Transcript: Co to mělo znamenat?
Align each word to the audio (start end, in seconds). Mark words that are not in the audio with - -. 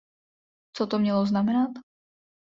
Co 0.73 0.87
to 0.87 0.99
mělo 0.99 1.25
znamenat? 1.25 1.71